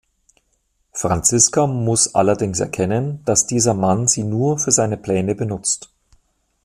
Franziska 0.93 1.67
muss 1.67 2.15
allerdings 2.15 2.59
erkennen, 2.59 3.21
dass 3.25 3.45
dieser 3.45 3.75
Mann 3.75 4.07
sie 4.07 4.23
nur 4.23 4.57
für 4.57 4.71
seine 4.71 4.97
Pläne 4.97 5.35
benutzt. 5.35 5.91